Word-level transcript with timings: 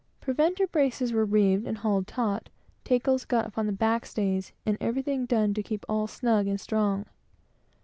Preventer 0.19 0.65
braces 0.65 1.13
were 1.13 1.25
reeved 1.27 1.67
and 1.67 1.77
hauled 1.77 2.07
taut; 2.07 2.49
tackles 2.83 3.23
got 3.23 3.45
upon 3.45 3.67
the 3.67 3.71
backstays; 3.71 4.51
and 4.65 4.75
each 4.81 5.05
thing 5.05 5.27
done 5.27 5.53
to 5.53 5.61
keep 5.61 5.85
all 5.87 6.07
snug 6.07 6.47
and 6.47 6.59
strong. 6.59 7.05